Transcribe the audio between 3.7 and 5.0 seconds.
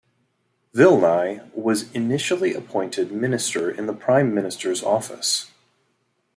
the Prime Minister's